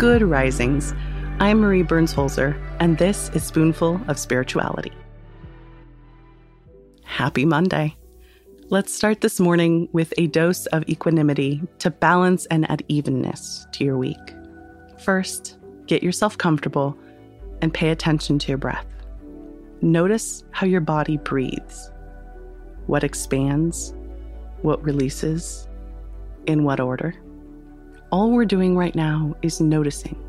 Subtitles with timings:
[0.00, 0.94] Good Risings.
[1.40, 4.92] I'm Marie Burns Holzer, and this is Spoonful of Spirituality.
[7.04, 7.94] Happy Monday.
[8.70, 13.84] Let's start this morning with a dose of equanimity to balance and add evenness to
[13.84, 14.16] your week.
[15.00, 16.96] First, get yourself comfortable
[17.60, 18.86] and pay attention to your breath.
[19.82, 21.92] Notice how your body breathes,
[22.86, 23.92] what expands,
[24.62, 25.68] what releases,
[26.46, 27.14] in what order.
[28.12, 30.20] All we're doing right now is noticing,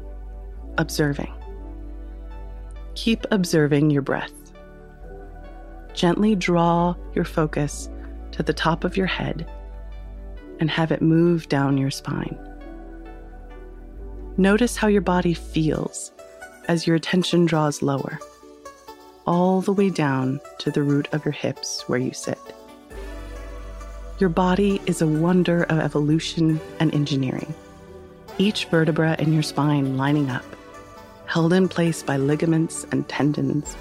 [0.78, 1.34] observing.
[2.94, 4.32] Keep observing your breath.
[5.96, 7.90] Gently draw your focus
[8.34, 9.50] to the top of your head
[10.60, 12.38] and have it move down your spine.
[14.38, 16.12] Notice how your body feels
[16.68, 18.20] as your attention draws lower,
[19.26, 22.38] all the way down to the root of your hips where you sit.
[24.20, 27.52] Your body is a wonder of evolution and engineering.
[28.42, 30.44] Each vertebra in your spine lining up,
[31.28, 33.76] held in place by ligaments and tendons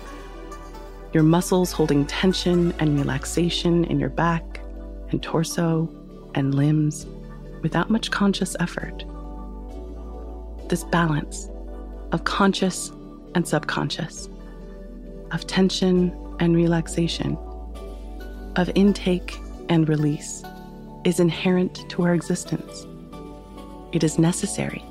[1.12, 4.60] your muscles holding tension and relaxation in your back
[5.10, 5.88] and torso
[6.34, 7.06] and limbs
[7.62, 9.04] without much conscious effort.
[10.68, 11.48] This balance
[12.12, 12.92] of conscious
[13.34, 14.28] and subconscious,
[15.32, 17.36] of tension and relaxation,
[18.56, 19.36] of intake
[19.68, 20.44] and release
[21.04, 22.86] is inherent to our existence.
[23.92, 24.84] It is necessary,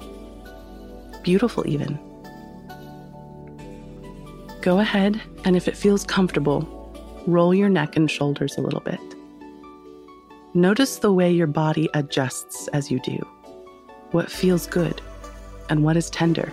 [1.23, 1.97] beautiful even.
[4.61, 6.67] Go ahead, and if it feels comfortable,
[7.25, 8.99] roll your neck and shoulders a little bit.
[10.53, 13.17] Notice the way your body adjusts as you do,
[14.11, 15.01] what feels good,
[15.69, 16.51] and what is tender.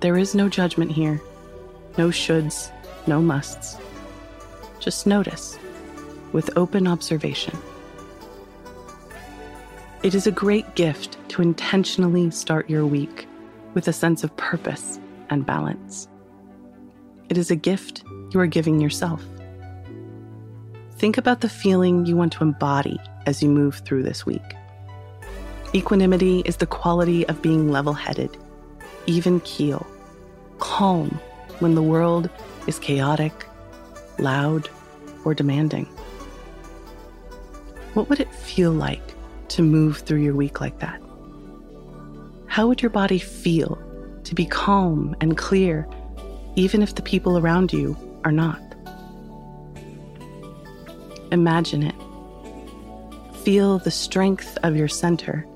[0.00, 1.20] There is no judgment here,
[1.96, 2.72] no shoulds,
[3.06, 3.76] no musts.
[4.80, 5.56] Just notice
[6.32, 7.56] with open observation.
[10.02, 13.28] It is a great gift to intentionally start your week
[13.74, 14.98] with a sense of purpose
[15.30, 16.08] and balance.
[17.28, 19.24] It is a gift you are giving yourself.
[20.96, 24.42] Think about the feeling you want to embody as you move through this week.
[25.72, 28.36] Equanimity is the quality of being level headed,
[29.06, 29.86] even keel,
[30.58, 31.10] calm
[31.60, 32.28] when the world
[32.66, 33.46] is chaotic,
[34.18, 34.68] loud,
[35.24, 35.86] or demanding.
[37.94, 39.14] What would it feel like
[39.54, 41.00] to move through your week like that?
[42.46, 43.78] How would your body feel
[44.24, 45.88] to be calm and clear
[46.56, 48.60] even if the people around you are not.
[51.30, 51.94] Imagine it.
[53.42, 55.46] Feel the strength of your center,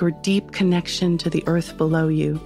[0.00, 2.40] your deep connection to the earth below you.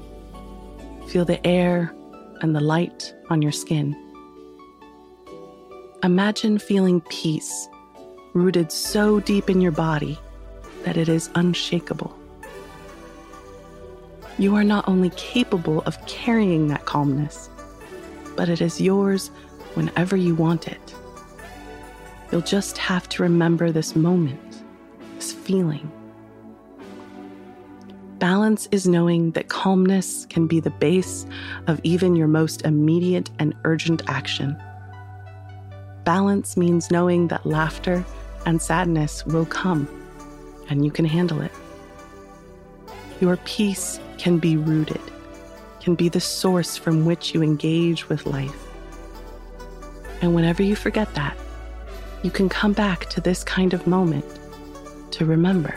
[1.08, 1.94] Feel the air
[2.42, 3.96] and the light on your skin.
[6.02, 7.68] Imagine feeling peace
[8.32, 10.18] rooted so deep in your body
[10.84, 12.16] that it is unshakable.
[14.38, 17.50] You are not only capable of carrying that calmness,
[18.36, 19.28] but it is yours
[19.74, 20.94] whenever you want it.
[22.32, 24.62] You'll just have to remember this moment,
[25.16, 25.90] this feeling.
[28.18, 31.26] Balance is knowing that calmness can be the base
[31.66, 34.56] of even your most immediate and urgent action.
[36.04, 38.04] Balance means knowing that laughter
[38.46, 39.99] and sadness will come
[40.70, 41.52] and you can handle it.
[43.20, 45.00] Your peace can be rooted
[45.80, 48.66] can be the source from which you engage with life.
[50.20, 51.36] And whenever you forget that,
[52.22, 54.24] you can come back to this kind of moment
[55.12, 55.74] to remember.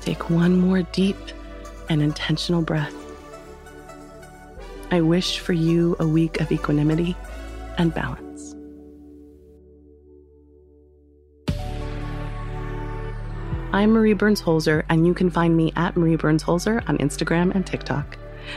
[0.00, 1.16] Take one more deep
[1.88, 2.94] and intentional breath.
[4.90, 7.16] I wish for you a week of equanimity
[7.76, 8.57] and balance.
[13.70, 17.54] I'm Marie Burns Holzer, and you can find me at Marie Burns Holzer on Instagram
[17.54, 18.16] and TikTok.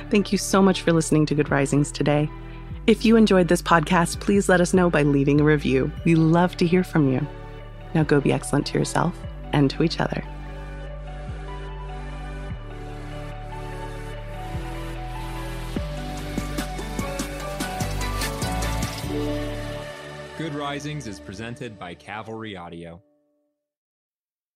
[0.10, 2.30] Thank you so much for listening to Good Risings today.
[2.88, 5.92] If you enjoyed this podcast, please let us know by leaving a review.
[6.06, 7.28] We love to hear from you.
[7.94, 9.14] Now go be excellent to yourself
[9.52, 10.24] and to each other.
[20.38, 23.02] Good Risings is presented by Cavalry Audio.